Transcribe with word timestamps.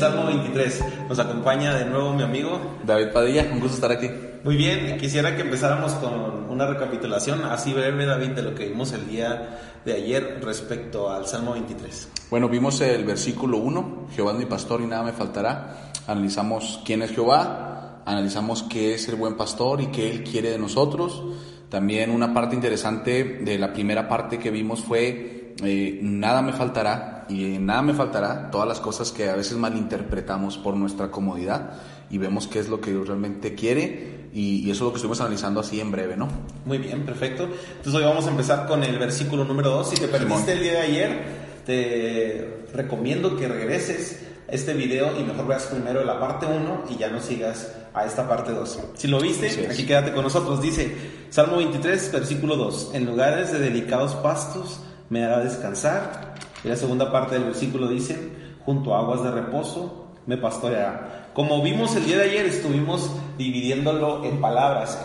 Salmo 0.00 0.24
23. 0.24 0.84
Nos 1.10 1.18
acompaña 1.18 1.74
de 1.74 1.84
nuevo 1.84 2.14
mi 2.14 2.22
amigo 2.22 2.58
David 2.86 3.08
Padilla, 3.12 3.46
un 3.52 3.60
gusto 3.60 3.74
estar 3.74 3.92
aquí. 3.92 4.08
Muy 4.42 4.56
bien, 4.56 4.96
quisiera 4.96 5.36
que 5.36 5.42
empezáramos 5.42 5.92
con 5.92 6.48
una 6.48 6.66
recapitulación 6.66 7.44
así 7.44 7.74
breve, 7.74 8.06
David, 8.06 8.30
de 8.30 8.40
lo 8.40 8.54
que 8.54 8.66
vimos 8.66 8.94
el 8.94 9.06
día 9.06 9.58
de 9.84 9.92
ayer 9.92 10.40
respecto 10.42 11.10
al 11.10 11.26
Salmo 11.26 11.52
23. 11.52 12.08
Bueno, 12.30 12.48
vimos 12.48 12.80
el 12.80 13.04
versículo 13.04 13.58
1, 13.58 14.06
Jehová 14.16 14.32
es 14.32 14.38
mi 14.38 14.46
pastor 14.46 14.80
y 14.80 14.86
nada 14.86 15.02
me 15.02 15.12
faltará. 15.12 15.92
Analizamos 16.06 16.80
quién 16.82 17.02
es 17.02 17.10
Jehová, 17.10 18.00
analizamos 18.06 18.62
qué 18.62 18.94
es 18.94 19.06
el 19.10 19.16
buen 19.16 19.36
pastor 19.36 19.82
y 19.82 19.88
qué 19.88 20.10
él 20.10 20.24
quiere 20.24 20.50
de 20.50 20.58
nosotros. 20.58 21.22
También 21.68 22.10
una 22.10 22.32
parte 22.32 22.54
interesante 22.54 23.40
de 23.42 23.58
la 23.58 23.70
primera 23.70 24.08
parte 24.08 24.38
que 24.38 24.50
vimos 24.50 24.80
fue 24.80 25.39
eh, 25.62 25.98
nada 26.02 26.42
me 26.42 26.52
faltará 26.52 27.26
y 27.28 27.58
nada 27.58 27.82
me 27.82 27.94
faltará, 27.94 28.50
todas 28.50 28.66
las 28.66 28.80
cosas 28.80 29.12
que 29.12 29.28
a 29.28 29.36
veces 29.36 29.56
malinterpretamos 29.56 30.58
por 30.58 30.74
nuestra 30.74 31.10
comodidad 31.10 31.72
y 32.10 32.18
vemos 32.18 32.48
qué 32.48 32.58
es 32.58 32.68
lo 32.68 32.80
que 32.80 32.90
Dios 32.90 33.06
realmente 33.06 33.54
quiere 33.54 34.28
y, 34.32 34.66
y 34.66 34.70
eso 34.70 34.72
es 34.72 34.80
lo 34.80 34.90
que 34.90 34.96
estuvimos 34.96 35.20
analizando 35.20 35.60
así 35.60 35.80
en 35.80 35.90
breve, 35.90 36.16
¿no? 36.16 36.28
Muy 36.64 36.78
bien, 36.78 37.04
perfecto. 37.04 37.44
Entonces 37.44 37.94
hoy 37.94 38.04
vamos 38.04 38.26
a 38.26 38.30
empezar 38.30 38.66
con 38.66 38.82
el 38.82 38.98
versículo 38.98 39.44
número 39.44 39.70
2. 39.70 39.90
Si 39.90 39.96
te 39.96 40.08
perdiste 40.08 40.52
el 40.52 40.60
día 40.60 40.72
de 40.72 40.78
ayer, 40.80 41.22
te 41.66 42.66
recomiendo 42.74 43.36
que 43.36 43.48
regreses 43.48 44.22
a 44.48 44.52
este 44.52 44.74
video 44.74 45.18
y 45.18 45.22
mejor 45.22 45.46
veas 45.46 45.66
primero 45.66 46.04
la 46.04 46.18
parte 46.18 46.46
1 46.46 46.84
y 46.90 46.96
ya 46.96 47.08
no 47.08 47.20
sigas 47.20 47.72
a 47.94 48.06
esta 48.06 48.28
parte 48.28 48.52
2. 48.52 48.80
Si 48.94 49.08
lo 49.08 49.20
viste, 49.20 49.68
aquí 49.70 49.84
quédate 49.86 50.12
con 50.12 50.24
nosotros. 50.24 50.60
Dice 50.60 50.94
Salmo 51.30 51.58
23, 51.58 52.12
versículo 52.12 52.56
2. 52.56 52.90
En 52.94 53.06
lugares 53.06 53.52
de 53.52 53.58
delicados 53.58 54.14
pastos 54.16 54.80
me 55.10 55.24
hará 55.24 55.40
descansar. 55.40 56.34
Y 56.64 56.68
la 56.68 56.76
segunda 56.76 57.12
parte 57.12 57.34
del 57.34 57.44
versículo 57.44 57.88
dice, 57.88 58.16
junto 58.64 58.94
a 58.94 59.00
aguas 59.00 59.22
de 59.22 59.30
reposo 59.30 60.06
me 60.26 60.38
pastoreará. 60.38 61.30
Como 61.34 61.62
vimos 61.62 61.94
el 61.96 62.06
día 62.06 62.16
de 62.16 62.30
ayer, 62.30 62.46
estuvimos 62.46 63.10
dividiéndolo 63.36 64.24
en 64.24 64.40
palabras 64.40 64.98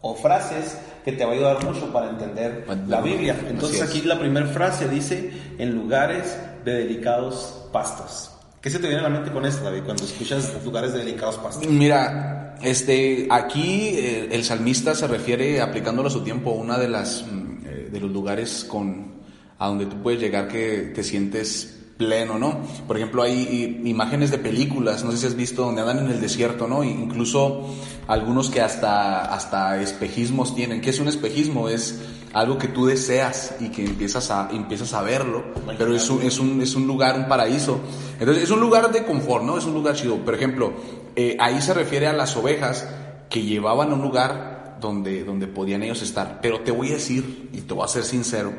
o 0.00 0.14
frases 0.14 0.78
que 1.04 1.12
te 1.12 1.24
va 1.24 1.32
a 1.32 1.34
ayudar 1.34 1.64
mucho 1.64 1.92
para 1.92 2.10
entender 2.10 2.66
la 2.88 3.00
Biblia. 3.00 3.36
Entonces 3.48 3.82
aquí 3.82 4.02
la 4.02 4.18
primera 4.18 4.46
frase 4.46 4.88
dice, 4.88 5.32
en 5.58 5.74
lugares 5.74 6.36
de 6.64 6.74
delicados 6.74 7.68
pastos. 7.72 8.32
¿Qué 8.60 8.70
se 8.70 8.80
te 8.80 8.88
viene 8.88 9.00
a 9.00 9.08
la 9.08 9.10
mente 9.10 9.30
con 9.30 9.46
esto, 9.46 9.62
David, 9.62 9.82
cuando 9.84 10.04
escuchas 10.04 10.52
lugares 10.64 10.92
de 10.92 11.00
delicados 11.00 11.36
pastos? 11.36 11.68
Mira, 11.68 12.56
este, 12.62 13.28
aquí 13.30 13.90
eh, 13.94 14.28
el 14.32 14.42
salmista 14.42 14.94
se 14.94 15.06
refiere, 15.06 15.60
aplicándolo 15.60 16.08
a 16.08 16.10
su 16.10 16.24
tiempo, 16.24 16.50
a 16.50 16.54
una 16.54 16.78
de 16.78 16.88
las 16.88 17.24
mm, 17.24 17.66
eh, 17.66 17.88
de 17.92 18.00
los 18.00 18.10
lugares 18.10 18.64
con 18.64 19.15
a 19.58 19.68
donde 19.68 19.86
tú 19.86 20.02
puedes 20.02 20.20
llegar 20.20 20.48
que 20.48 20.92
te 20.94 21.02
sientes 21.02 21.76
pleno, 21.96 22.38
¿no? 22.38 22.60
Por 22.86 22.96
ejemplo, 22.96 23.22
hay 23.22 23.80
imágenes 23.84 24.30
de 24.30 24.38
películas, 24.38 25.02
no 25.04 25.12
sé 25.12 25.18
si 25.18 25.26
has 25.26 25.34
visto, 25.34 25.62
donde 25.62 25.80
andan 25.80 26.00
en 26.00 26.10
el 26.10 26.20
desierto, 26.20 26.68
¿no? 26.68 26.84
Incluso 26.84 27.74
algunos 28.06 28.50
que 28.50 28.60
hasta, 28.60 29.34
hasta 29.34 29.80
espejismos 29.80 30.54
tienen. 30.54 30.80
¿Qué 30.80 30.90
es 30.90 31.00
un 31.00 31.08
espejismo? 31.08 31.68
Es 31.68 32.02
algo 32.32 32.58
que 32.58 32.68
tú 32.68 32.86
deseas 32.86 33.54
y 33.60 33.70
que 33.70 33.84
empiezas 33.84 34.30
a, 34.30 34.50
empiezas 34.52 34.92
a 34.92 35.02
verlo, 35.02 35.44
pero 35.78 35.94
es 35.94 36.08
un, 36.10 36.22
es, 36.22 36.38
un, 36.38 36.60
es 36.60 36.74
un 36.74 36.86
lugar, 36.86 37.18
un 37.18 37.28
paraíso. 37.28 37.80
Entonces, 38.18 38.44
es 38.44 38.50
un 38.50 38.60
lugar 38.60 38.92
de 38.92 39.04
confort, 39.04 39.44
¿no? 39.44 39.56
Es 39.56 39.64
un 39.64 39.72
lugar 39.72 39.94
chido. 39.94 40.18
Por 40.18 40.34
ejemplo, 40.34 40.74
eh, 41.14 41.36
ahí 41.40 41.60
se 41.62 41.72
refiere 41.72 42.06
a 42.06 42.12
las 42.12 42.36
ovejas 42.36 42.86
que 43.30 43.42
llevaban 43.42 43.90
a 43.90 43.94
un 43.94 44.02
lugar 44.02 44.78
donde, 44.80 45.24
donde 45.24 45.46
podían 45.46 45.82
ellos 45.82 46.02
estar. 46.02 46.40
Pero 46.42 46.60
te 46.60 46.70
voy 46.72 46.90
a 46.90 46.94
decir, 46.94 47.48
y 47.54 47.62
te 47.62 47.72
voy 47.72 47.84
a 47.84 47.88
ser 47.88 48.04
sincero, 48.04 48.52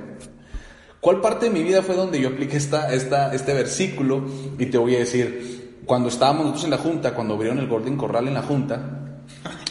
¿Cuál 1.00 1.22
parte 1.22 1.46
de 1.46 1.52
mi 1.52 1.64
vida 1.64 1.82
fue 1.82 1.96
donde 1.96 2.20
yo 2.20 2.30
apliqué 2.30 2.58
esta, 2.58 2.94
esta, 2.94 3.34
este 3.34 3.54
versículo? 3.54 4.26
Y 4.58 4.66
te 4.68 4.78
voy 4.78 4.96
a 4.96 5.00
decir, 5.00 5.82
cuando 5.86 6.10
estábamos 6.10 6.46
nosotros 6.46 6.66
en 6.66 6.72
la 6.72 6.78
junta, 6.78 7.14
cuando 7.14 7.36
abrieron 7.36 7.60
el 7.60 7.68
Golden 7.68 7.98
Corral 7.98 8.28
en 8.28 8.34
la 8.34 8.42
junta, 8.42 8.98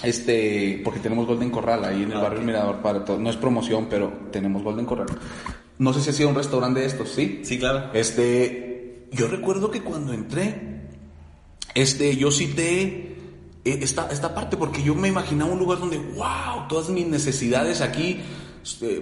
este, 0.02 0.80
porque 0.84 1.00
tenemos 1.00 1.26
Golden 1.26 1.50
Corral 1.50 1.84
ahí 1.84 2.02
en 2.02 2.12
el 2.12 2.18
barrio 2.18 2.40
El 2.40 2.46
Mirador 2.46 2.76
para 2.76 3.04
todo, 3.04 3.18
no 3.18 3.28
es 3.28 3.36
promoción, 3.36 3.86
pero 3.90 4.12
tenemos 4.30 4.62
Golden 4.62 4.86
Corral. 4.86 5.08
No 5.78 5.92
sé 5.92 6.00
si 6.00 6.10
ha 6.10 6.12
sido 6.12 6.28
un 6.28 6.36
restaurante 6.36 6.80
de 6.80 6.86
estos, 6.86 7.10
¿sí? 7.10 7.42
Sí, 7.44 7.58
claro. 7.58 7.90
Este, 7.92 9.08
yo 9.12 9.28
recuerdo 9.28 9.70
que 9.70 9.82
cuando 9.82 10.12
entré, 10.12 10.86
este, 11.74 12.16
yo 12.16 12.30
cité 12.30 13.16
eh, 13.64 13.78
esta, 13.82 14.08
esta 14.10 14.34
parte 14.34 14.56
porque 14.56 14.82
yo 14.82 14.94
me 14.94 15.08
imaginaba 15.08 15.52
un 15.52 15.58
lugar 15.58 15.80
donde, 15.80 15.98
wow, 15.98 16.68
todas 16.68 16.88
mis 16.88 17.06
necesidades 17.06 17.80
aquí 17.80 18.20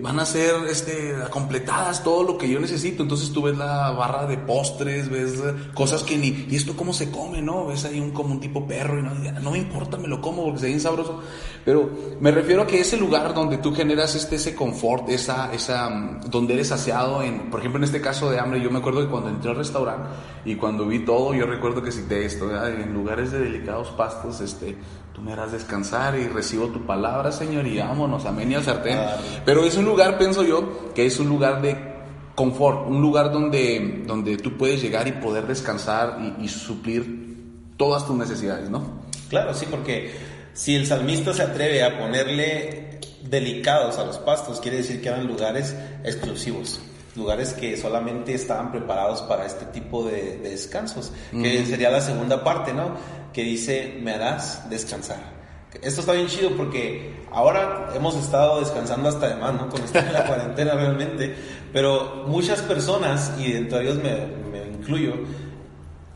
van 0.01 0.21
a 0.21 0.27
ser 0.27 0.55
este, 0.69 1.15
completadas, 1.31 2.03
todo 2.03 2.23
lo 2.23 2.39
que 2.39 2.49
yo 2.49 2.61
necesito. 2.61 3.03
Entonces 3.03 3.33
tú 3.33 3.43
ves 3.43 3.57
la 3.57 3.91
barra 3.93 4.27
de 4.27 4.37
postres, 4.37 5.09
ves 5.09 5.43
cosas 5.75 6.03
que 6.03 6.17
ni, 6.17 6.47
¿y 6.49 6.57
esto 6.57 6.77
cómo 6.77 6.93
se 6.93 7.11
come, 7.11 7.41
no? 7.41 7.67
Ves 7.67 7.85
ahí 7.85 7.99
un, 8.01 8.11
como 8.11 8.33
un 8.33 8.41
tipo 8.41 8.67
perro 8.67 8.99
y 8.99 9.03
no, 9.03 9.15
no 9.41 9.51
me 9.51 9.59
importa, 9.59 9.97
me 9.97 10.09
lo 10.09 10.21
como 10.21 10.45
porque 10.45 10.63
ve 10.63 10.69
bien 10.69 10.81
sabroso. 10.81 11.21
Pero 11.65 11.91
me 12.21 12.31
refiero 12.31 12.63
a 12.63 12.67
que 12.67 12.81
ese 12.81 12.97
lugar 12.97 13.35
donde 13.35 13.59
tú 13.59 13.75
generas 13.75 14.15
este, 14.15 14.37
ese 14.37 14.55
confort, 14.55 15.09
esa, 15.09 15.53
esa, 15.53 15.89
mm, 15.89 16.31
donde 16.31 16.55
eres 16.55 16.69
saciado 16.69 17.23
en, 17.23 17.51
por 17.51 17.61
ejemplo, 17.61 17.79
en 17.79 17.85
este 17.85 18.01
caso 18.01 18.31
de 18.31 18.39
hambre, 18.39 18.61
yo 18.61 18.71
me 18.71 18.79
acuerdo 18.79 19.01
que 19.01 19.09
cuando 19.09 19.31
entré 19.31 19.51
al 19.51 19.57
restaurante 19.57 20.09
y 20.45 20.57
cuando 20.57 20.87
vi 20.87 21.05
todo, 21.05 21.35
yo 21.35 21.47
recuerdo 21.47 21.83
que 21.83 21.91
cité 21.91 22.25
esto, 22.25 22.51
en 22.67 22.93
lugares 22.93 23.33
de 23.33 23.41
delicados 23.41 23.89
pastos, 23.91 24.41
este, 24.41 24.77
tú 25.15 25.23
me 25.23 25.33
harás 25.33 25.53
descansar 25.53 26.19
y 26.19 26.27
recibo 26.27 26.67
tu 26.67 26.85
palabra, 26.85 27.31
Señor, 27.33 27.67
y 27.67 27.79
vámonos, 27.79 28.27
amén 28.27 28.51
y 28.51 28.55
al 28.57 28.65
sartén. 28.65 28.99
Pero 29.47 29.65
es 29.65 29.77
un 29.77 29.85
lugar, 29.85 30.19
pienso 30.19 30.43
yo, 30.43 30.93
que 30.93 31.07
es 31.07 31.19
un 31.21 31.29
lugar 31.29 31.63
de 31.63 31.95
confort, 32.35 32.89
un 32.89 33.01
lugar 33.01 33.33
donde, 33.33 34.03
donde 34.07 34.37
tú 34.37 34.57
puedes 34.59 34.83
llegar 34.83 35.07
y 35.07 35.13
poder 35.13 35.47
descansar 35.47 36.19
y 36.41 36.49
suplir 36.49 37.25
todas 37.77 38.07
tus 38.07 38.17
necesidades, 38.17 38.69
¿no? 38.69 39.05
Claro, 39.29 39.55
sí, 39.55 39.67
porque 39.71 40.13
si 40.53 40.75
el 40.75 40.87
salmista 40.87 41.33
se 41.33 41.43
atreve 41.43 41.83
a 41.83 41.99
ponerle 41.99 43.01
delicados 43.23 43.99
a 43.99 44.05
los 44.05 44.19
pastos, 44.19 44.61
quiere 44.61 44.79
decir 44.79 45.01
que 45.01 45.09
eran 45.09 45.27
lugares 45.27 45.77
exclusivos, 46.05 46.81
lugares 47.17 47.53
que 47.53 47.77
solamente 47.77 48.35
estaban 48.35 48.73
preparados 48.73 49.23
para 49.23 49.47
este 49.47 49.67
tipo 49.67 50.05
de, 50.05 50.39
de 50.39 50.51
descansos, 50.51 51.13
que 51.31 51.65
sería 51.67 51.91
la 51.91 52.01
segunda 52.01 52.43
parte, 52.43 52.73
¿no? 52.73 52.97
Que 53.33 53.43
dice, 53.43 53.99
me 54.03 54.13
harás 54.13 54.69
descansar. 54.69 55.35
Esto 55.83 56.01
está 56.01 56.13
bien 56.13 56.29
chido 56.29 56.51
porque 56.57 57.13
ahora 57.33 57.91
hemos 57.95 58.17
estado 58.17 58.61
descansando 58.61 59.09
hasta 59.09 59.29
de 59.29 59.37
más, 59.37 59.55
¿no? 59.55 59.69
Con 59.69 59.83
esta 59.83 60.03
la 60.13 60.25
cuarentena 60.27 60.75
realmente, 60.75 61.35
pero 61.73 62.25
muchas 62.27 62.63
personas, 62.63 63.33
y 63.39 63.53
dentro 63.53 63.79
de 63.79 63.85
ellos 63.85 63.97
me, 63.97 64.27
me 64.51 64.67
incluyo, 64.69 65.15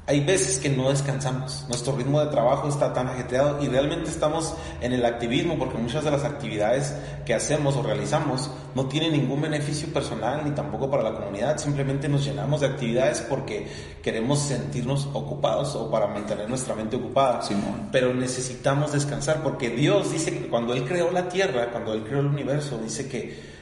hay 0.08 0.20
veces 0.25 0.58
que 0.58 0.70
no 0.70 0.88
descansamos. 0.88 1.66
Nuestro 1.69 1.94
ritmo 1.94 2.19
de 2.20 2.28
trabajo 2.28 2.66
está 2.66 2.94
tan 2.94 3.08
ajetreado 3.08 3.62
y 3.62 3.69
realmente 3.69 4.08
estamos 4.08 4.55
en 4.81 4.94
el 4.94 5.05
activismo 5.05 5.58
porque 5.58 5.76
muchas 5.76 6.02
de 6.02 6.10
las 6.10 6.25
actividades 6.25 6.94
que 7.26 7.34
hacemos 7.34 7.76
o 7.76 7.82
realizamos 7.82 8.50
no 8.75 8.87
tienen 8.87 9.12
ningún 9.12 9.43
beneficio 9.43 9.93
personal 9.93 10.40
ni 10.46 10.52
tampoco 10.52 10.90
para 10.90 11.02
la 11.02 11.14
comunidad. 11.14 11.58
Simplemente 11.58 12.08
nos 12.08 12.25
llenamos 12.25 12.62
de 12.62 12.69
actividades 12.69 13.20
porque 13.20 13.66
queremos 14.02 14.38
sentirnos 14.38 15.10
ocupados 15.12 15.75
o 15.75 15.90
para 15.90 16.06
mantener 16.06 16.49
nuestra 16.49 16.75
mente 16.75 16.96
ocupada. 16.96 17.43
Simón. 17.43 17.90
Pero 17.93 18.14
necesitamos 18.14 18.93
descansar 18.93 19.43
porque 19.43 19.69
Dios 19.69 20.11
dice 20.11 20.31
que 20.31 20.49
cuando 20.49 20.72
Él 20.72 20.84
creó 20.87 21.11
la 21.11 21.28
tierra, 21.28 21.70
cuando 21.70 21.93
Él 21.93 22.02
creó 22.02 22.20
el 22.20 22.28
universo, 22.28 22.78
dice 22.78 23.06
que 23.11 23.58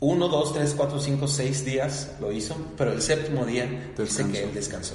uno, 0.00 0.28
dos, 0.28 0.52
tres, 0.52 0.74
cuatro, 0.76 1.00
cinco, 1.00 1.26
seis 1.26 1.64
días 1.64 2.12
lo 2.20 2.30
hizo, 2.30 2.56
pero 2.76 2.92
el 2.92 3.00
séptimo 3.00 3.46
día 3.46 3.64
dice 3.64 3.88
Descansó. 3.96 4.32
que 4.32 4.42
Él 4.42 4.52
descansó. 4.52 4.94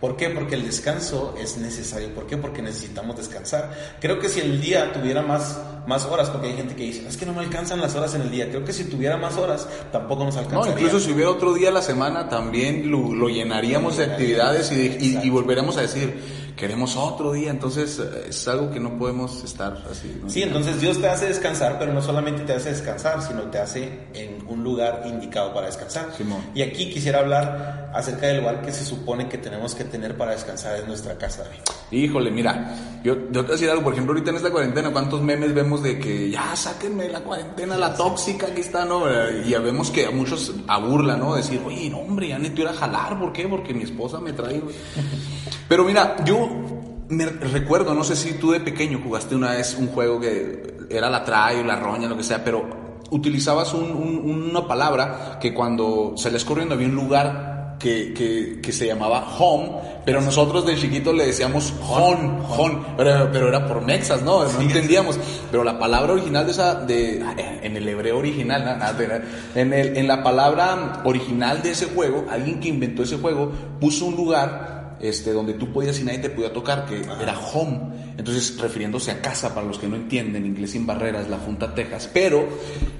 ¿Por 0.00 0.16
qué? 0.16 0.30
Porque 0.30 0.54
el 0.54 0.64
descanso 0.64 1.34
es 1.40 1.56
necesario. 1.56 2.14
¿Por 2.14 2.26
qué? 2.26 2.36
Porque 2.36 2.62
necesitamos 2.62 3.16
descansar. 3.16 3.74
Creo 4.00 4.20
que 4.20 4.28
si 4.28 4.38
el 4.40 4.60
día 4.60 4.92
tuviera 4.92 5.22
más, 5.22 5.58
más 5.88 6.04
horas, 6.04 6.30
porque 6.30 6.48
hay 6.48 6.56
gente 6.56 6.76
que 6.76 6.84
dice, 6.84 7.06
es 7.06 7.16
que 7.16 7.26
no 7.26 7.32
me 7.32 7.40
alcanzan 7.40 7.80
las 7.80 7.96
horas 7.96 8.14
en 8.14 8.22
el 8.22 8.30
día. 8.30 8.48
Creo 8.48 8.64
que 8.64 8.72
si 8.72 8.84
tuviera 8.84 9.16
más 9.16 9.36
horas, 9.36 9.68
tampoco 9.90 10.24
nos 10.24 10.36
alcanzaría. 10.36 10.74
No, 10.74 10.80
incluso 10.80 11.04
si 11.04 11.12
hubiera 11.12 11.30
otro 11.30 11.52
día 11.52 11.70
a 11.70 11.72
la 11.72 11.82
semana, 11.82 12.28
también 12.28 12.90
lo, 12.90 13.28
llenaríamos 13.28 13.96
de 13.96 14.04
actividades 14.04 14.70
y, 14.70 15.18
y, 15.22 15.30
volveremos 15.30 15.76
a 15.78 15.82
decir, 15.82 16.14
queremos 16.56 16.96
otro 16.96 17.32
día, 17.32 17.50
entonces 17.50 17.98
eh, 17.98 18.26
es 18.28 18.48
algo 18.48 18.70
que 18.70 18.80
no 18.80 18.98
podemos 18.98 19.42
estar 19.42 19.82
así. 19.90 20.20
Sí, 20.28 20.42
entonces 20.42 20.80
Dios 20.80 21.00
te 21.00 21.08
hace 21.08 21.26
descansar, 21.26 21.78
pero 21.78 21.92
no 21.92 22.02
solamente 22.02 22.42
te 22.42 22.52
hace 22.52 22.70
descansar, 22.70 23.22
sino 23.22 23.42
te 23.42 23.58
hace 23.58 24.06
en 24.14 24.37
un 24.48 24.64
lugar 24.64 25.02
indicado 25.06 25.52
para 25.52 25.66
descansar. 25.66 26.08
Y 26.54 26.62
aquí 26.62 26.90
quisiera 26.90 27.20
hablar 27.20 27.90
acerca 27.94 28.26
del 28.26 28.38
lugar 28.38 28.62
que 28.62 28.72
se 28.72 28.84
supone 28.84 29.28
que 29.28 29.38
tenemos 29.38 29.74
que 29.74 29.84
tener 29.84 30.16
para 30.16 30.32
descansar 30.32 30.78
en 30.78 30.86
nuestra 30.86 31.16
casa. 31.16 31.44
Híjole, 31.90 32.30
mira, 32.30 32.74
yo, 33.02 33.14
yo 33.30 33.40
te 33.40 33.42
voy 33.42 33.48
a 33.48 33.52
decir 33.52 33.70
algo, 33.70 33.84
por 33.84 33.92
ejemplo, 33.92 34.12
ahorita 34.12 34.30
en 34.30 34.36
esta 34.36 34.50
cuarentena, 34.50 34.90
¿cuántos 34.90 35.22
memes 35.22 35.54
vemos 35.54 35.82
de 35.82 35.98
que 35.98 36.30
ya 36.30 36.54
sáquenme 36.54 37.08
la 37.08 37.20
cuarentena, 37.20 37.76
la 37.76 37.94
tóxica, 37.94 38.48
aquí 38.48 38.60
está, 38.60 38.84
¿no? 38.84 39.04
Y 39.44 39.50
ya 39.50 39.60
vemos 39.60 39.90
que 39.90 40.06
a 40.06 40.10
muchos 40.10 40.54
aburla, 40.66 41.16
¿no? 41.16 41.34
Decir, 41.34 41.60
oye, 41.64 41.88
no, 41.90 41.98
hombre, 41.98 42.28
ya 42.28 42.38
necesito 42.38 42.62
ir 42.62 42.68
a 42.68 42.74
jalar, 42.74 43.18
¿por 43.18 43.32
qué? 43.32 43.46
Porque 43.48 43.74
mi 43.74 43.84
esposa 43.84 44.20
me 44.20 44.32
trae, 44.32 44.60
Pero 45.68 45.84
mira, 45.84 46.16
yo 46.24 46.48
me 47.08 47.26
recuerdo, 47.26 47.94
no 47.94 48.04
sé 48.04 48.16
si 48.16 48.34
tú 48.34 48.50
de 48.50 48.60
pequeño 48.60 49.00
jugaste 49.02 49.34
una 49.34 49.52
vez 49.52 49.76
un 49.78 49.88
juego 49.88 50.20
que 50.20 50.78
era 50.90 51.10
la 51.10 51.24
trae, 51.24 51.64
la 51.64 51.76
roña, 51.76 52.08
lo 52.08 52.16
que 52.16 52.22
sea, 52.22 52.42
pero 52.42 52.87
utilizabas 53.10 53.72
una 53.74 54.66
palabra 54.66 55.38
que 55.40 55.54
cuando 55.54 56.14
salías 56.16 56.44
corriendo 56.44 56.74
había 56.74 56.88
un 56.88 56.94
lugar 56.94 57.58
que, 57.78 58.12
que, 58.12 58.60
que, 58.60 58.72
se 58.72 58.86
llamaba 58.86 59.36
home, 59.38 59.70
pero 60.04 60.20
nosotros 60.20 60.66
de 60.66 60.76
chiquito 60.76 61.12
le 61.12 61.26
decíamos 61.26 61.72
hon, 61.88 62.42
hon, 62.48 62.84
pero, 62.96 63.30
pero, 63.32 63.48
era 63.48 63.66
por 63.66 63.82
mexas, 63.82 64.22
¿no? 64.22 64.44
No 64.44 64.60
entendíamos. 64.60 65.18
Pero 65.50 65.62
la 65.62 65.78
palabra 65.78 66.12
original 66.14 66.44
de 66.44 66.50
esa, 66.50 66.74
de, 66.74 67.24
en 67.62 67.76
el 67.76 67.88
hebreo 67.88 68.18
original, 68.18 68.64
nada, 68.64 68.96
en, 69.54 69.72
el, 69.72 69.96
en 69.96 70.08
la 70.08 70.22
palabra 70.22 71.02
original 71.04 71.62
de 71.62 71.70
ese 71.70 71.86
juego, 71.86 72.26
alguien 72.28 72.58
que 72.58 72.68
inventó 72.68 73.04
ese 73.04 73.18
juego 73.18 73.52
puso 73.80 74.06
un 74.06 74.16
lugar 74.16 74.77
este, 75.00 75.32
donde 75.32 75.54
tú 75.54 75.72
podías 75.72 75.98
y 76.00 76.04
nadie 76.04 76.18
te 76.18 76.30
podía 76.30 76.52
tocar, 76.52 76.86
que 76.86 77.00
era 77.00 77.38
home. 77.38 78.14
Entonces, 78.16 78.58
refiriéndose 78.58 79.10
a 79.10 79.20
casa, 79.20 79.54
para 79.54 79.66
los 79.66 79.78
que 79.78 79.88
no 79.88 79.96
entienden, 79.96 80.46
inglés 80.46 80.72
sin 80.72 80.86
barreras, 80.86 81.28
la 81.28 81.38
Junta 81.38 81.74
Texas. 81.74 82.10
Pero 82.12 82.48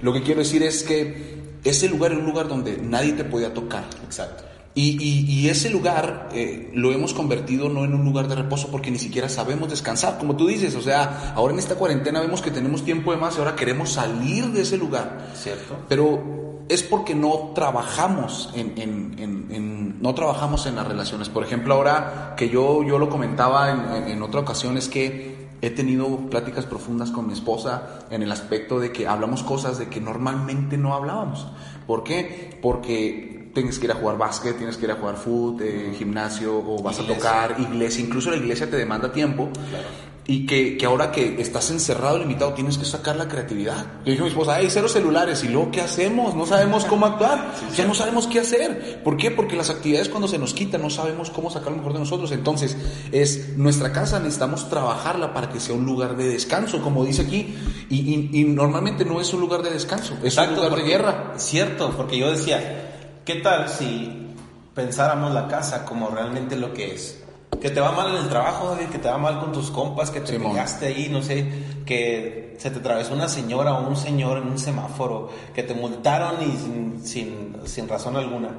lo 0.03 0.13
que 0.13 0.23
quiero 0.23 0.41
decir 0.41 0.63
es 0.63 0.83
que 0.83 1.39
ese 1.65 1.89
lugar 1.89 2.13
era 2.13 2.21
un 2.21 2.27
lugar 2.27 2.49
donde 2.49 2.79
nadie 2.79 3.13
te 3.13 3.25
podía 3.25 3.53
tocar. 3.53 3.85
Exacto. 4.05 4.45
Y, 4.75 5.27
y, 5.27 5.49
ese 5.49 5.71
lugar 5.71 6.29
eh, 6.33 6.71
lo 6.73 6.93
hemos 6.93 7.13
convertido 7.13 7.69
no 7.69 7.85
en 7.85 7.95
un 7.95 8.05
lugar 8.05 8.29
de 8.29 8.37
reposo 8.37 8.69
porque 8.71 8.93
ni 8.93 8.99
siquiera 8.99 9.29
sabemos 9.29 9.69
descansar, 9.69 10.19
como 10.19 10.37
tú 10.37 10.47
dices. 10.47 10.77
O 10.77 10.83
sea, 10.83 11.33
ahora 11.35 11.53
en 11.53 11.59
esta 11.59 11.75
cuarentena 11.75 12.21
vemos 12.21 12.43
que 12.43 12.53
tenemos 12.53 12.85
tiempo 12.85 13.11
de 13.11 13.19
más 13.19 13.35
y 13.35 13.39
ahora 13.41 13.57
queremos 13.57 13.91
salir 13.91 14.47
de 14.53 14.61
ese 14.61 14.77
lugar. 14.77 15.33
Cierto. 15.35 15.79
Pero 15.89 16.48
es 16.69 16.83
porque 16.83 17.15
no 17.15 17.53
trabajamos 17.55 18.51
en, 18.55 18.75
en, 18.77 20.03
no 20.03 20.15
trabajamos 20.15 20.67
en 20.67 20.77
las 20.77 20.87
relaciones. 20.87 21.29
Por 21.29 21.45
ejemplo, 21.45 21.75
ahora 21.75 22.35
que 22.37 22.49
yo, 22.49 22.83
yo 22.83 22.99
lo 22.99 23.09
comentaba 23.09 23.71
en, 24.07 24.23
otra 24.23 24.41
ocasión, 24.41 24.77
es 24.77 24.89
que 24.89 25.49
he 25.61 25.71
tenido 25.71 26.17
pláticas 26.31 26.67
profundas 26.67 27.11
con 27.11 27.27
mi 27.27 27.33
esposa 27.33 28.07
en 28.11 28.23
el 28.23 28.31
aspecto 28.31 28.79
de 28.79 28.93
que 28.93 29.09
hablamos 29.09 29.43
cosas 29.43 29.79
de 29.79 29.89
que 29.89 30.01
normalmente 30.01 30.77
no 30.77 30.95
hablábamos. 30.95 31.47
¿Por 31.87 32.05
qué? 32.05 32.59
Porque 32.63 33.51
tienes 33.55 33.79
que 33.79 33.87
ir 33.87 33.93
a 33.93 33.97
jugar 33.97 34.19
básquet, 34.19 34.57
tienes 34.57 34.77
que 34.77 34.85
ir 34.85 34.93
a 34.93 34.97
jugar 34.97 35.17
fútbol, 35.17 35.63
eh, 35.63 35.95
gimnasio, 35.97 36.59
o 36.59 36.83
vas 36.83 37.01
a 37.01 37.07
tocar, 37.07 37.57
iglesia, 37.59 38.05
incluso 38.05 38.31
la 38.31 38.37
iglesia 38.37 38.71
te 38.71 38.77
demanda 38.77 39.11
tiempo. 39.11 39.49
Claro 39.71 40.09
y 40.31 40.45
que, 40.45 40.77
que, 40.77 40.85
ahora 40.85 41.11
que 41.11 41.41
estás 41.41 41.71
encerrado, 41.71 42.19
limitado, 42.19 42.53
tienes 42.53 42.77
que 42.77 42.85
sacar 42.85 43.17
la 43.17 43.27
creatividad. 43.27 43.87
Yo 44.05 44.11
dije 44.11 44.19
a 44.19 44.25
mi 44.25 44.29
esposa, 44.29 44.57
hay 44.57 44.69
cero 44.69 44.87
celulares, 44.87 45.43
y 45.43 45.49
luego, 45.49 45.71
¿qué 45.71 45.81
hacemos? 45.81 46.35
No 46.35 46.45
sabemos 46.45 46.85
cómo 46.85 47.07
actuar, 47.07 47.55
ya 47.75 47.87
no 47.87 47.95
sabemos 47.95 48.27
qué 48.27 48.41
hacer. 48.41 49.01
¿Por 49.03 49.17
qué? 49.17 49.31
Porque 49.31 49.57
las 49.57 49.71
actividades 49.71 50.11
cuando 50.11 50.29
se 50.29 50.39
nos 50.39 50.53
quitan 50.53 50.83
no 50.83 50.91
sabemos 50.91 51.31
cómo 51.31 51.51
sacar 51.51 51.71
lo 51.71 51.79
mejor 51.79 51.95
de 51.95 52.01
nosotros. 52.01 52.31
Entonces, 52.31 52.77
es 53.11 53.57
nuestra 53.57 53.91
casa, 53.91 54.19
necesitamos 54.19 54.69
trabajarla 54.69 55.33
para 55.33 55.49
que 55.49 55.61
sea 55.61 55.75
un 55.75 55.87
lugar 55.87 56.15
de 56.15 56.29
descanso, 56.29 56.83
como 56.83 57.07
dice 57.07 57.23
aquí, 57.23 57.57
y, 57.89 58.39
y, 58.39 58.45
normalmente 58.45 59.07
no 59.07 59.23
es 59.23 59.33
un 59.33 59.41
lugar 59.41 59.63
de 59.63 59.71
descanso, 59.71 60.19
es 60.23 60.37
un 60.37 60.57
lugar 60.57 60.77
de 60.77 60.83
guerra. 60.83 61.33
Cierto, 61.39 61.95
porque 61.97 62.19
yo 62.19 62.31
decía, 62.31 63.23
¿qué 63.25 63.37
tal 63.37 63.71
si 63.71 64.35
pensáramos 64.75 65.33
la 65.33 65.49
casa 65.49 65.87
como 65.87 66.11
realmente 66.11 66.55
lo 66.55 66.75
que 66.75 66.93
es? 66.93 67.23
Que 67.61 67.71
te 67.71 67.81
va 67.81 67.93
mal 67.93 68.15
en 68.15 68.23
el 68.23 68.29
trabajo, 68.29 68.77
que 68.91 68.99
te 68.99 69.09
va 69.09 69.19
mal 69.19 69.41
con 69.41 69.53
tus 69.53 69.71
compas, 69.71 70.11
que 70.11 70.21
te 70.21 70.39
pegaste 70.39 70.87
ahí, 70.87 71.09
no 71.11 71.23
sé, 71.23 71.47
que 71.85 72.57
se 72.59 72.71
te 72.71 72.79
atravesó 72.79 73.15
una 73.15 73.29
señora 73.29 73.75
o 73.75 73.89
un 73.89 73.97
señor 73.97 74.39
en 74.39 74.49
un 74.49 74.59
semáforo, 74.59 75.31
que 75.55 75.63
te 75.63 75.75
multaron 75.75 76.37
y 76.43 76.57
sin, 77.01 77.67
sin, 77.67 77.89
razón 77.89 78.17
alguna. 78.17 78.51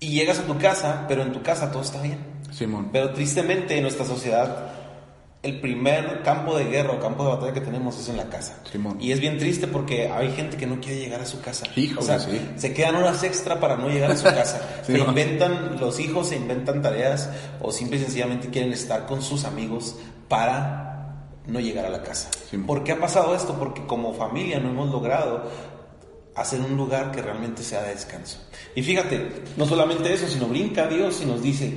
Y 0.00 0.10
llegas 0.10 0.38
a 0.38 0.42
tu 0.42 0.58
casa, 0.58 1.06
pero 1.08 1.22
en 1.22 1.32
tu 1.32 1.42
casa 1.42 1.70
todo 1.70 1.82
está 1.82 2.02
bien. 2.02 2.18
Simón. 2.50 2.90
Pero 2.92 3.12
tristemente 3.12 3.76
en 3.76 3.82
nuestra 3.82 4.04
sociedad 4.04 4.83
el 5.44 5.60
primer 5.60 6.22
campo 6.22 6.56
de 6.56 6.64
guerra 6.64 6.94
o 6.94 6.98
campo 6.98 7.22
de 7.22 7.28
batalla 7.34 7.52
que 7.52 7.60
tenemos 7.60 7.98
es 8.00 8.08
en 8.08 8.16
la 8.16 8.30
casa. 8.30 8.58
Y 8.98 9.12
es 9.12 9.20
bien 9.20 9.36
triste 9.36 9.68
porque 9.68 10.08
hay 10.08 10.32
gente 10.32 10.56
que 10.56 10.66
no 10.66 10.80
quiere 10.80 10.98
llegar 10.98 11.20
a 11.20 11.26
su 11.26 11.42
casa. 11.42 11.66
o 11.98 12.02
sea, 12.02 12.18
se 12.18 12.72
quedan 12.72 12.96
horas 12.96 13.22
extra 13.24 13.60
para 13.60 13.76
no 13.76 13.90
llegar 13.90 14.10
a 14.10 14.16
su 14.16 14.24
casa. 14.24 14.62
se 14.82 14.98
inventan, 14.98 15.78
los 15.78 16.00
hijos 16.00 16.30
se 16.30 16.36
inventan 16.36 16.80
tareas 16.80 17.28
o 17.60 17.70
simple 17.70 17.98
y 17.98 18.00
sencillamente 18.00 18.48
quieren 18.48 18.72
estar 18.72 19.04
con 19.04 19.20
sus 19.20 19.44
amigos 19.44 19.96
para 20.28 21.28
no 21.46 21.60
llegar 21.60 21.84
a 21.84 21.90
la 21.90 22.02
casa. 22.02 22.30
¿Por 22.66 22.82
qué 22.82 22.92
ha 22.92 22.98
pasado 22.98 23.36
esto? 23.36 23.54
Porque 23.58 23.84
como 23.86 24.14
familia 24.14 24.58
no 24.60 24.70
hemos 24.70 24.90
logrado 24.90 25.42
hacer 26.34 26.60
un 26.62 26.74
lugar 26.74 27.12
que 27.12 27.20
realmente 27.20 27.62
sea 27.62 27.82
de 27.82 27.90
descanso. 27.90 28.38
Y 28.74 28.82
fíjate, 28.82 29.44
no 29.58 29.66
solamente 29.66 30.10
eso, 30.10 30.26
sino 30.26 30.46
brinca 30.46 30.86
Dios 30.86 31.20
y 31.22 31.26
nos 31.26 31.42
dice 31.42 31.74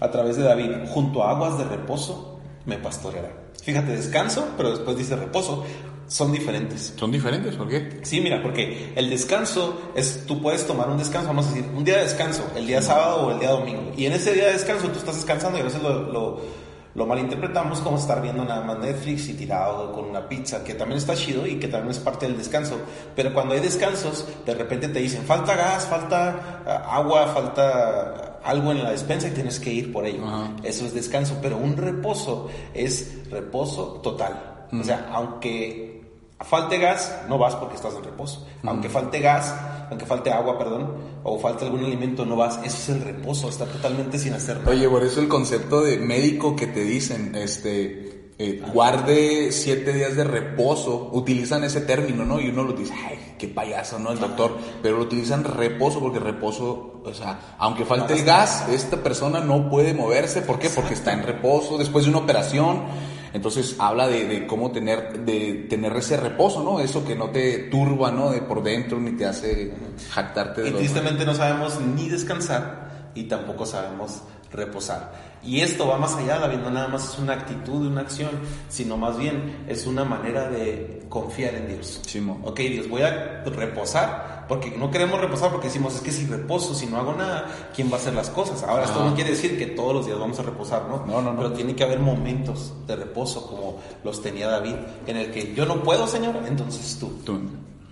a 0.00 0.10
través 0.10 0.38
de 0.38 0.44
David, 0.44 0.70
junto 0.88 1.22
a 1.22 1.32
aguas 1.32 1.58
de 1.58 1.64
reposo 1.64 2.39
me 2.66 2.76
pastoreará. 2.78 3.30
Fíjate, 3.62 3.92
descanso, 3.92 4.48
pero 4.56 4.70
después 4.70 4.96
dice 4.96 5.16
reposo. 5.16 5.64
Son 6.06 6.32
diferentes. 6.32 6.94
¿Son 6.96 7.12
diferentes? 7.12 7.54
¿Por 7.54 7.68
qué? 7.68 8.00
Sí, 8.02 8.20
mira, 8.20 8.42
porque 8.42 8.92
el 8.96 9.08
descanso 9.08 9.92
es, 9.94 10.26
tú 10.26 10.42
puedes 10.42 10.66
tomar 10.66 10.90
un 10.90 10.98
descanso, 10.98 11.28
vamos 11.28 11.46
a 11.46 11.50
decir, 11.50 11.70
un 11.72 11.84
día 11.84 11.98
de 11.98 12.02
descanso, 12.02 12.42
el 12.56 12.66
día 12.66 12.82
sábado 12.82 13.28
o 13.28 13.30
el 13.30 13.38
día 13.38 13.50
domingo. 13.50 13.92
Y 13.96 14.06
en 14.06 14.14
ese 14.14 14.34
día 14.34 14.46
de 14.46 14.54
descanso 14.54 14.88
tú 14.88 14.98
estás 14.98 15.14
descansando 15.14 15.58
y 15.58 15.60
a 15.60 15.64
veces 15.64 15.80
lo, 15.80 16.10
lo, 16.10 16.40
lo 16.96 17.06
malinterpretamos 17.06 17.78
como 17.78 17.96
estar 17.96 18.20
viendo 18.20 18.44
nada 18.44 18.62
más 18.62 18.80
Netflix 18.80 19.28
y 19.28 19.34
tirado 19.34 19.92
con 19.92 20.06
una 20.06 20.28
pizza, 20.28 20.64
que 20.64 20.74
también 20.74 20.98
está 20.98 21.14
chido 21.14 21.46
y 21.46 21.60
que 21.60 21.68
también 21.68 21.92
es 21.92 22.00
parte 22.00 22.26
del 22.26 22.36
descanso. 22.36 22.80
Pero 23.14 23.32
cuando 23.32 23.54
hay 23.54 23.60
descansos, 23.60 24.26
de 24.44 24.54
repente 24.54 24.88
te 24.88 24.98
dicen, 24.98 25.22
falta 25.22 25.54
gas, 25.54 25.86
falta 25.86 26.62
ah, 26.66 26.96
agua, 26.96 27.28
falta 27.28 28.29
algo 28.44 28.72
en 28.72 28.82
la 28.82 28.90
despensa 28.90 29.28
y 29.28 29.32
tienes 29.32 29.60
que 29.60 29.72
ir 29.72 29.92
por 29.92 30.06
ello. 30.06 30.24
Eso 30.62 30.86
es 30.86 30.94
descanso, 30.94 31.38
pero 31.42 31.56
un 31.56 31.76
reposo 31.76 32.48
es 32.74 33.28
reposo 33.30 34.00
total. 34.02 34.66
O 34.72 34.84
sea, 34.84 35.08
aunque 35.12 36.02
falte 36.40 36.78
gas, 36.78 37.22
no 37.28 37.38
vas 37.38 37.56
porque 37.56 37.76
estás 37.76 37.94
en 37.94 38.04
reposo. 38.04 38.46
Aunque 38.62 38.88
falte 38.88 39.20
gas, 39.20 39.54
aunque 39.90 40.06
falte 40.06 40.30
agua, 40.30 40.58
perdón, 40.58 40.94
o 41.24 41.38
falte 41.38 41.64
algún 41.64 41.84
alimento, 41.84 42.24
no 42.24 42.36
vas. 42.36 42.58
Eso 42.64 42.76
es 42.76 42.88
el 42.90 43.02
reposo, 43.02 43.48
está 43.48 43.66
totalmente 43.66 44.18
sin 44.18 44.32
hacer 44.32 44.58
nada. 44.58 44.70
Oye, 44.70 44.88
por 44.88 45.02
eso 45.02 45.20
el 45.20 45.28
concepto 45.28 45.82
de 45.82 45.98
médico 45.98 46.56
que 46.56 46.66
te 46.66 46.82
dicen, 46.82 47.34
este 47.34 48.19
eh, 48.42 48.58
guarde 48.72 49.52
siete 49.52 49.92
días 49.92 50.16
de 50.16 50.24
reposo, 50.24 51.10
utilizan 51.12 51.62
ese 51.62 51.82
término, 51.82 52.24
¿no? 52.24 52.40
Y 52.40 52.48
uno 52.48 52.62
lo 52.62 52.72
dice, 52.72 52.94
ay, 53.06 53.34
qué 53.38 53.48
payaso, 53.48 53.98
¿no? 53.98 54.12
El 54.12 54.18
doctor, 54.18 54.56
pero 54.82 54.96
lo 54.96 55.02
utilizan 55.02 55.44
reposo 55.44 56.00
porque 56.00 56.20
reposo, 56.20 57.02
o 57.04 57.12
sea, 57.12 57.56
aunque 57.58 57.84
falte 57.84 58.14
el 58.14 58.24
gas, 58.24 58.66
esta 58.70 59.02
persona 59.02 59.40
no 59.40 59.68
puede 59.68 59.92
moverse, 59.92 60.40
¿por 60.40 60.58
qué? 60.58 60.70
Porque 60.70 60.94
está 60.94 61.12
en 61.12 61.22
reposo 61.22 61.76
después 61.76 62.06
de 62.06 62.12
una 62.12 62.20
operación. 62.20 62.84
Entonces 63.34 63.76
habla 63.78 64.08
de, 64.08 64.46
cómo 64.46 64.72
tener, 64.72 65.20
de 65.26 65.66
tener 65.68 65.94
ese 65.94 66.16
reposo, 66.16 66.64
¿no? 66.64 66.80
Eso 66.80 67.04
que 67.04 67.14
no 67.14 67.28
te 67.28 67.68
turba, 67.70 68.10
¿no? 68.10 68.30
De 68.30 68.40
por 68.40 68.62
dentro 68.62 68.98
ni 68.98 69.12
te 69.12 69.26
hace 69.26 69.74
jactarte 70.12 70.62
de 70.62 70.70
Y 70.70 70.72
tristemente 70.72 71.26
no 71.26 71.34
sabemos 71.34 71.78
ni 71.78 72.08
descansar 72.08 73.10
y 73.14 73.24
tampoco 73.24 73.66
sabemos 73.66 74.22
reposar. 74.52 75.30
Y 75.42 75.60
esto 75.60 75.86
va 75.86 75.96
más 75.96 76.14
allá, 76.16 76.38
David, 76.38 76.58
no 76.58 76.70
nada 76.70 76.88
más 76.88 77.12
es 77.12 77.18
una 77.18 77.32
actitud, 77.32 77.86
una 77.86 78.02
acción, 78.02 78.30
sino 78.68 78.96
más 78.96 79.16
bien 79.16 79.64
es 79.68 79.86
una 79.86 80.04
manera 80.04 80.50
de 80.50 81.06
confiar 81.08 81.54
en 81.54 81.68
Dios. 81.68 82.00
Ok, 82.44 82.60
Dios, 82.60 82.88
voy 82.88 83.02
a 83.02 83.42
reposar, 83.44 84.44
porque 84.48 84.70
no 84.72 84.90
queremos 84.90 85.18
reposar 85.18 85.50
porque 85.50 85.68
decimos, 85.68 85.94
es 85.94 86.02
que 86.02 86.12
si 86.12 86.26
reposo, 86.26 86.74
si 86.74 86.86
no 86.86 86.98
hago 86.98 87.14
nada, 87.14 87.70
¿quién 87.74 87.90
va 87.90 87.94
a 87.94 88.00
hacer 88.00 88.14
las 88.14 88.28
cosas? 88.28 88.62
Ahora, 88.64 88.84
esto 88.84 89.02
no 89.02 89.14
quiere 89.14 89.30
decir 89.30 89.58
que 89.58 89.66
todos 89.66 89.94
los 89.94 90.06
días 90.06 90.18
vamos 90.18 90.38
a 90.38 90.42
reposar, 90.42 90.86
¿no? 90.88 91.06
No, 91.06 91.22
no, 91.22 91.32
no. 91.32 91.36
Pero 91.36 91.52
tiene 91.52 91.74
que 91.74 91.84
haber 91.84 92.00
momentos 92.00 92.74
de 92.86 92.96
reposo 92.96 93.46
como 93.46 93.78
los 94.04 94.20
tenía 94.20 94.48
David, 94.48 94.74
en 95.06 95.16
el 95.16 95.30
que 95.30 95.54
yo 95.54 95.64
no 95.64 95.82
puedo, 95.82 96.06
Señor, 96.06 96.36
entonces 96.46 96.98
tú. 96.98 97.18
Tú. 97.24 97.40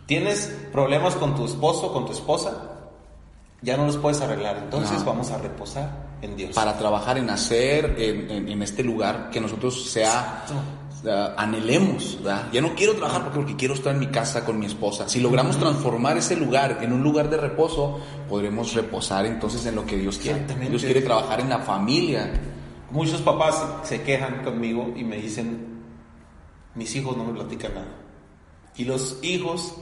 ¿Tienes 0.05 0.55
problemas 0.73 1.15
con 1.17 1.35
tu 1.35 1.45
esposo, 1.45 1.93
con 1.93 2.07
tu 2.07 2.13
esposa? 2.13 2.68
Ya 3.63 3.77
no 3.77 3.87
los 3.87 3.97
puedes 3.97 4.21
arreglar, 4.21 4.59
entonces 4.59 5.05
vamos 5.05 5.31
a 5.31 5.39
reposar 5.39 6.09
en 6.23 6.37
Dios. 6.37 6.55
Para 6.55 6.79
trabajar 6.79 7.19
en 7.19 7.31
hacer 7.31 7.97
en, 7.99 8.49
en, 8.49 8.63
este 8.63 8.83
lugar 8.83 9.31
que 9.31 9.41
nosotros 9.41 9.91
sea 9.91 10.45
anhelemos, 11.37 12.19
¿verdad? 12.23 12.49
Ya 12.53 12.61
no 12.61 12.75
quiero 12.75 12.95
trabajar 12.95 13.23
porque, 13.23 13.39
porque 13.39 13.57
quiero 13.57 13.75
estar 13.75 13.95
en 13.95 14.01
mi 14.01 14.09
casa 14.09 14.45
con 14.45 14.59
mi 14.59 14.67
esposa. 14.67 15.09
Si 15.09 15.21
logramos 15.21 15.59
transformar 15.59 16.17
ese 16.19 16.37
lugar 16.37 16.79
en 16.83 16.93
un 16.93 17.03
lugar 17.03 17.31
de 17.31 17.37
reposo, 17.37 18.01
podremos 18.29 18.75
reposar 18.75 19.27
entonces 19.27 19.65
en 19.67 19.77
lo 19.77 19.87
que 19.87 19.97
Dios 19.97 20.19
quiere. 20.19 20.45
Dios 20.69 20.83
quiere 20.83 21.03
trabajar 21.03 21.41
en 21.41 21.49
la 21.49 21.61
familia. 21.61 22.33
Muchos 22.91 23.21
papás 23.21 23.63
se 23.85 24.03
quejan 24.03 24.43
conmigo 24.43 24.93
y 24.97 25.05
me 25.05 25.17
dicen, 25.17 25.83
mis 26.75 26.95
hijos 26.97 27.17
no 27.17 27.25
me 27.25 27.33
platican 27.33 27.75
nada. 27.75 27.89
Y 28.77 28.85
los 28.85 29.19
hijos, 29.23 29.75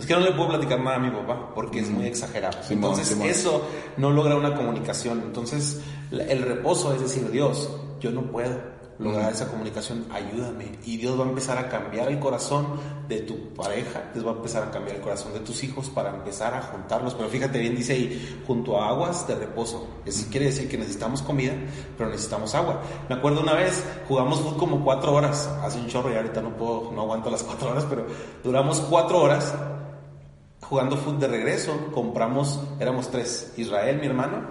es 0.00 0.06
que 0.06 0.14
no 0.14 0.20
le 0.20 0.32
puedo 0.32 0.48
platicar 0.48 0.80
nada 0.80 0.96
a 0.96 0.98
mi 0.98 1.10
papá 1.10 1.54
porque 1.54 1.80
es 1.80 1.90
muy 1.90 2.06
exagerado. 2.06 2.58
Entonces 2.70 3.10
eso 3.22 3.68
no 3.96 4.10
logra 4.10 4.34
una 4.36 4.54
comunicación. 4.54 5.22
Entonces 5.24 5.80
el 6.10 6.42
reposo 6.42 6.94
es 6.94 7.02
decir, 7.02 7.30
Dios, 7.30 7.70
yo 8.00 8.10
no 8.10 8.22
puedo 8.22 8.80
lograr 9.00 9.32
esa 9.32 9.48
comunicación, 9.48 10.06
ayúdame. 10.10 10.78
Y 10.84 10.98
Dios 10.98 11.18
va 11.18 11.24
a 11.24 11.28
empezar 11.28 11.58
a 11.58 11.68
cambiar 11.68 12.08
el 12.08 12.18
corazón 12.18 12.66
de 13.08 13.20
tu 13.20 13.54
pareja, 13.54 14.10
Dios 14.12 14.26
va 14.26 14.32
a 14.32 14.34
empezar 14.34 14.62
a 14.62 14.70
cambiar 14.70 14.96
el 14.96 15.02
corazón 15.02 15.32
de 15.32 15.40
tus 15.40 15.64
hijos 15.64 15.88
para 15.88 16.10
empezar 16.10 16.54
a 16.54 16.62
juntarlos. 16.62 17.14
Pero 17.14 17.28
fíjate 17.28 17.58
bien, 17.58 17.74
dice 17.74 17.94
ahí, 17.94 18.42
junto 18.46 18.80
a 18.80 18.88
aguas 18.88 19.26
de 19.26 19.34
reposo. 19.34 19.88
Eso 20.04 20.26
quiere 20.30 20.46
decir 20.46 20.68
que 20.68 20.76
necesitamos 20.76 21.22
comida, 21.22 21.52
pero 21.96 22.10
necesitamos 22.10 22.54
agua. 22.54 22.82
Me 23.08 23.16
acuerdo 23.16 23.40
una 23.40 23.54
vez, 23.54 23.82
jugamos 24.06 24.40
fútbol 24.40 24.58
como 24.58 24.84
cuatro 24.84 25.14
horas, 25.14 25.48
hace 25.62 25.78
un 25.78 25.88
chorro 25.88 26.12
y 26.12 26.16
ahorita 26.16 26.42
no 26.42 26.56
puedo, 26.56 26.92
no 26.92 27.02
aguanto 27.02 27.30
las 27.30 27.42
cuatro 27.42 27.70
horas, 27.70 27.86
pero 27.88 28.06
duramos 28.44 28.80
cuatro 28.80 29.18
horas 29.22 29.54
jugando 30.70 30.96
fútbol 30.96 31.18
de 31.18 31.28
regreso. 31.28 31.88
Compramos, 31.92 32.60
éramos 32.78 33.10
tres, 33.10 33.52
Israel, 33.56 33.98
mi 34.00 34.06
hermano, 34.06 34.42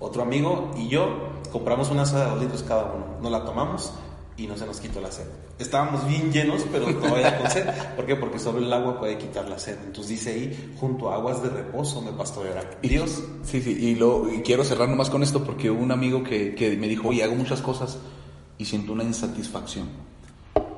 otro 0.00 0.22
amigo 0.22 0.72
y 0.76 0.88
yo 0.88 1.28
compramos 1.52 1.90
una 1.90 2.06
soda 2.06 2.24
de 2.24 2.30
dos 2.30 2.40
litros 2.40 2.62
cada 2.62 2.84
uno. 2.86 3.06
Nos 3.22 3.30
la 3.30 3.44
tomamos 3.44 3.92
y 4.38 4.46
no 4.46 4.56
se 4.56 4.64
nos 4.64 4.80
quitó 4.80 5.00
la 5.00 5.12
sed. 5.12 5.26
Estábamos 5.58 6.06
bien 6.08 6.32
llenos, 6.32 6.64
pero 6.72 6.86
todavía 6.94 7.36
con 7.38 7.50
sed. 7.50 7.66
¿Por 7.96 8.06
qué? 8.06 8.16
Porque 8.16 8.38
sobre 8.38 8.64
el 8.64 8.72
agua 8.72 8.98
puede 8.98 9.18
quitar 9.18 9.46
la 9.48 9.58
sed. 9.58 9.76
Entonces 9.84 10.08
dice 10.08 10.30
ahí, 10.30 10.74
junto 10.80 11.10
a 11.10 11.16
aguas 11.16 11.42
de 11.42 11.50
reposo 11.50 12.00
me 12.00 12.12
pastoreará. 12.12 12.62
Dios. 12.80 13.22
Sí, 13.42 13.60
sí, 13.60 13.76
y, 13.78 13.94
lo, 13.96 14.32
y 14.32 14.40
quiero 14.42 14.64
cerrar 14.64 14.88
nomás 14.88 15.10
con 15.10 15.22
esto 15.22 15.44
porque 15.44 15.70
hubo 15.70 15.82
un 15.82 15.92
amigo 15.92 16.24
que, 16.24 16.54
que 16.54 16.76
me 16.76 16.88
dijo, 16.88 17.08
oye, 17.08 17.22
hago 17.22 17.34
muchas 17.34 17.60
cosas 17.60 17.98
y 18.56 18.64
siento 18.64 18.92
una 18.92 19.04
insatisfacción. 19.04 19.88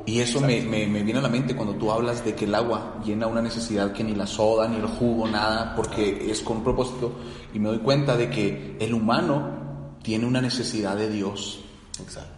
Y 0.07 0.21
eso 0.21 0.41
me, 0.41 0.61
me, 0.63 0.87
me, 0.87 1.03
viene 1.03 1.21
a 1.21 1.23
la 1.23 1.29
mente 1.29 1.55
cuando 1.55 1.75
tú 1.75 1.91
hablas 1.93 2.25
de 2.25 2.35
que 2.35 2.47
el 2.47 2.55
agua 2.55 3.01
llena 3.05 3.27
una 3.27 3.43
necesidad 3.43 3.93
que 3.93 4.03
ni 4.03 4.15
la 4.15 4.27
soda, 4.27 4.67
ni 4.69 4.77
el 4.77 4.87
jugo, 4.87 5.29
nada, 5.29 5.75
porque 5.77 6.31
es 6.31 6.41
con 6.41 6.65
propósito. 6.65 7.13
Y 7.53 7.59
me 7.59 7.69
doy 7.69 7.79
cuenta 7.79 8.17
de 8.17 8.31
que 8.31 8.77
el 8.81 8.95
humano 8.95 9.99
tiene 10.03 10.27
una 10.27 10.41
necesidad 10.41 10.97
de 10.97 11.11
Dios. 11.11 11.61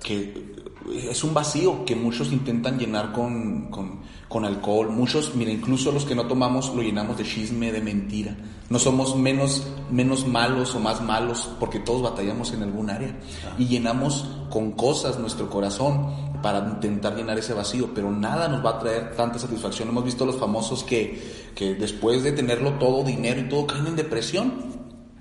Que 0.02 0.56
es 0.90 1.22
un 1.24 1.34
vacío 1.34 1.84
que 1.84 1.94
muchos 1.94 2.32
intentan 2.32 2.78
llenar 2.78 3.12
con, 3.12 3.70
con, 3.70 4.00
con, 4.28 4.44
alcohol. 4.44 4.90
Muchos, 4.90 5.34
mira, 5.34 5.50
incluso 5.50 5.92
los 5.92 6.04
que 6.04 6.14
no 6.14 6.26
tomamos 6.26 6.74
lo 6.74 6.82
llenamos 6.82 7.18
de 7.18 7.24
chisme, 7.24 7.72
de 7.72 7.80
mentira. 7.80 8.36
No 8.70 8.78
somos 8.78 9.16
menos, 9.16 9.66
menos 9.90 10.26
malos 10.26 10.74
o 10.74 10.80
más 10.80 11.02
malos 11.02 11.50
porque 11.60 11.78
todos 11.78 12.02
batallamos 12.02 12.52
en 12.52 12.62
algún 12.62 12.90
área. 12.90 13.16
Y 13.58 13.66
llenamos 13.66 14.26
con 14.50 14.72
cosas 14.72 15.18
nuestro 15.18 15.48
corazón 15.50 16.32
para 16.42 16.58
intentar 16.68 17.14
llenar 17.14 17.38
ese 17.38 17.54
vacío, 17.54 17.90
pero 17.94 18.10
nada 18.10 18.48
nos 18.48 18.64
va 18.64 18.70
a 18.70 18.78
traer 18.78 19.14
tanta 19.14 19.38
satisfacción. 19.38 19.88
Hemos 19.88 20.04
visto 20.04 20.26
los 20.26 20.36
famosos 20.36 20.82
que, 20.82 21.52
que 21.54 21.74
después 21.74 22.22
de 22.22 22.32
tenerlo 22.32 22.72
todo, 22.74 23.04
dinero 23.04 23.40
y 23.40 23.48
todo, 23.48 23.66
caen 23.66 23.86
en 23.86 23.96
depresión 23.96 24.52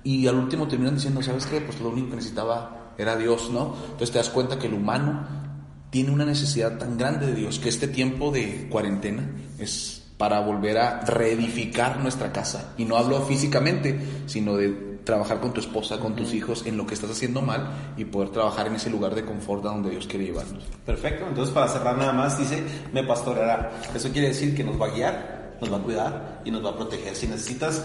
y 0.03 0.25
al 0.27 0.35
último 0.35 0.67
terminan 0.67 0.95
diciendo, 0.95 1.21
¿sabes 1.21 1.45
qué? 1.45 1.61
Pues 1.61 1.79
lo 1.79 1.89
único 1.89 2.09
que 2.09 2.15
necesitaba 2.15 2.93
era 2.97 3.15
Dios, 3.15 3.49
¿no? 3.51 3.75
Entonces 3.83 4.11
te 4.11 4.17
das 4.17 4.29
cuenta 4.29 4.57
que 4.57 4.67
el 4.67 4.73
humano 4.73 5.41
tiene 5.91 6.09
una 6.11 6.25
necesidad 6.25 6.77
tan 6.77 6.97
grande 6.97 7.27
de 7.27 7.35
Dios 7.35 7.59
que 7.59 7.69
este 7.69 7.87
tiempo 7.87 8.31
de 8.31 8.67
cuarentena 8.69 9.29
es 9.59 10.01
para 10.17 10.39
volver 10.39 10.77
a 10.77 11.01
reedificar 11.01 11.99
nuestra 11.99 12.31
casa. 12.31 12.73
Y 12.77 12.85
no 12.85 12.95
hablo 12.95 13.21
físicamente, 13.23 13.99
sino 14.25 14.55
de 14.55 14.69
trabajar 15.03 15.39
con 15.39 15.51
tu 15.51 15.59
esposa, 15.59 15.99
con 15.99 16.15
tus 16.15 16.33
hijos 16.33 16.65
en 16.65 16.77
lo 16.77 16.85
que 16.85 16.93
estás 16.93 17.11
haciendo 17.11 17.41
mal 17.41 17.93
y 17.97 18.05
poder 18.05 18.29
trabajar 18.29 18.67
en 18.67 18.75
ese 18.75 18.89
lugar 18.89 19.15
de 19.15 19.25
confort 19.25 19.65
a 19.65 19.69
donde 19.69 19.89
Dios 19.89 20.07
quiere 20.07 20.25
llevarnos. 20.25 20.63
Perfecto, 20.85 21.25
entonces 21.27 21.53
para 21.53 21.67
cerrar 21.67 21.97
nada 21.97 22.13
más 22.13 22.37
dice, 22.37 22.63
me 22.93 23.03
pastoreará. 23.03 23.71
Eso 23.93 24.11
quiere 24.11 24.29
decir 24.29 24.55
que 24.55 24.63
nos 24.63 24.79
va 24.79 24.87
a 24.87 24.91
guiar, 24.91 25.57
nos 25.59 25.73
va 25.73 25.77
a 25.77 25.81
cuidar 25.81 26.41
y 26.45 26.51
nos 26.51 26.63
va 26.63 26.69
a 26.69 26.77
proteger. 26.77 27.15
Si 27.15 27.27
necesitas 27.27 27.83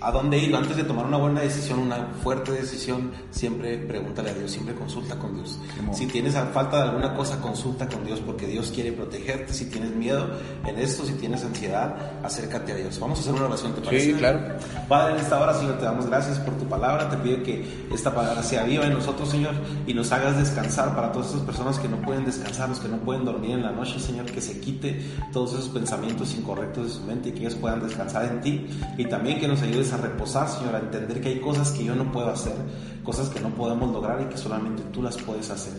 a 0.00 0.10
dónde 0.10 0.38
ir 0.38 0.54
antes 0.54 0.76
de 0.76 0.84
tomar 0.84 1.06
una 1.06 1.16
buena 1.16 1.40
decisión, 1.40 1.78
una 1.78 2.08
fuerte 2.22 2.52
decisión, 2.52 3.12
siempre 3.30 3.78
pregúntale 3.78 4.30
a 4.30 4.34
Dios, 4.34 4.50
siempre 4.50 4.74
consulta 4.74 5.18
con 5.18 5.34
Dios. 5.34 5.58
Si 5.92 6.06
tienes 6.06 6.34
falta 6.52 6.76
de 6.78 6.82
alguna 6.84 7.14
cosa, 7.14 7.40
consulta 7.40 7.88
con 7.88 8.04
Dios 8.04 8.20
porque 8.20 8.46
Dios 8.46 8.70
quiere 8.74 8.92
protegerte. 8.92 9.52
Si 9.54 9.66
tienes 9.66 9.92
miedo 9.92 10.28
en 10.66 10.78
esto, 10.78 11.04
si 11.04 11.14
tienes 11.14 11.44
ansiedad, 11.44 11.94
acércate 12.22 12.72
a 12.72 12.76
Dios. 12.76 12.98
Vamos 13.00 13.18
a 13.18 13.22
hacer 13.22 13.34
una 13.34 13.46
oración, 13.46 13.74
¿te 13.74 13.80
parece? 13.80 14.06
Sí, 14.06 14.12
claro. 14.14 14.40
Padre, 14.88 15.14
en 15.14 15.20
esta 15.20 15.40
hora, 15.40 15.54
Señor, 15.54 15.78
te 15.78 15.84
damos 15.84 16.06
gracias 16.06 16.38
por 16.40 16.54
tu 16.58 16.66
palabra. 16.66 17.08
Te 17.08 17.16
pido 17.16 17.42
que 17.42 17.86
esta 17.92 18.14
palabra 18.14 18.42
sea 18.42 18.64
viva 18.64 18.84
en 18.84 18.92
nosotros, 18.92 19.30
Señor, 19.30 19.54
y 19.86 19.94
nos 19.94 20.12
hagas 20.12 20.36
descansar 20.36 20.94
para 20.94 21.10
todas 21.10 21.30
esas 21.30 21.42
personas 21.42 21.78
que 21.78 21.88
no 21.88 21.96
pueden 22.02 22.24
descansar, 22.24 22.68
los 22.68 22.80
que 22.80 22.88
no 22.88 22.98
pueden 22.98 23.24
dormir 23.24 23.52
en 23.52 23.62
la 23.62 23.72
noche, 23.72 23.98
Señor, 23.98 24.26
que 24.26 24.40
se 24.42 24.60
quite 24.60 25.00
todos 25.32 25.54
esos 25.54 25.70
pensamientos 25.70 26.34
incorrectos 26.34 26.84
de 26.84 26.92
su 26.92 27.00
mente 27.02 27.30
y 27.30 27.32
que 27.32 27.40
ellos 27.40 27.54
puedan 27.54 27.80
descansar 27.80 28.26
en 28.26 28.40
ti. 28.42 28.66
Y 28.98 29.06
también 29.06 29.40
que 29.40 29.48
nos 29.48 29.62
ayudes 29.62 29.85
a 29.92 29.96
reposar, 29.96 30.48
Señor, 30.48 30.74
a 30.74 30.78
entender 30.78 31.20
que 31.20 31.28
hay 31.28 31.40
cosas 31.40 31.72
que 31.72 31.84
yo 31.84 31.94
no 31.94 32.10
puedo 32.12 32.30
hacer, 32.30 32.54
cosas 33.02 33.28
que 33.28 33.40
no 33.40 33.50
podemos 33.50 33.92
lograr 33.92 34.20
y 34.22 34.26
que 34.26 34.36
solamente 34.36 34.82
tú 34.92 35.02
las 35.02 35.16
puedes 35.16 35.50
hacer. 35.50 35.74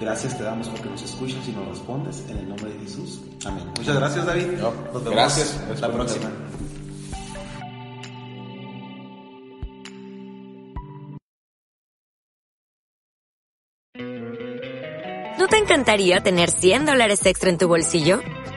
Gracias 0.00 0.36
te 0.36 0.44
damos 0.44 0.68
porque 0.68 0.88
nos 0.88 1.02
escuchas 1.02 1.46
y 1.46 1.52
nos 1.52 1.68
respondes 1.68 2.24
en 2.28 2.38
el 2.38 2.48
nombre 2.48 2.72
de 2.72 2.78
Jesús. 2.80 3.20
Amén. 3.44 3.64
Muchas 3.76 3.96
gracias, 3.96 4.26
David. 4.26 4.46
nos 4.58 5.04
vemos 5.04 5.10
gracias. 5.10 5.80
La 5.80 5.92
próxima. 5.92 6.30
¿No 15.38 15.48
te 15.48 15.58
encantaría 15.58 16.20
tener 16.22 16.50
100 16.50 16.86
dólares 16.86 17.26
extra 17.26 17.50
en 17.50 17.58
tu 17.58 17.66
bolsillo? 17.68 18.20